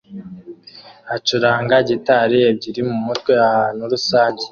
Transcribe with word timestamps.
acuranga 1.15 1.75
gitari 1.89 2.37
ebyiri 2.49 2.81
mumutwe 2.89 3.31
ahantu 3.47 3.83
rusange 3.93 4.43